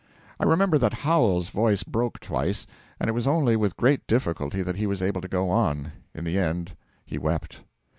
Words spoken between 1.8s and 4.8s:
broke twice, and it was only with great difficulty that